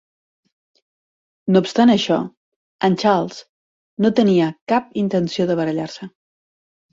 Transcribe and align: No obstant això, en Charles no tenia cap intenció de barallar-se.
No 1.55 1.61
obstant 1.65 1.93
això, 1.95 2.17
en 2.87 2.95
Charles 3.03 3.37
no 4.07 4.11
tenia 4.21 4.49
cap 4.75 4.89
intenció 5.03 5.47
de 5.53 5.59
barallar-se. 5.61 6.11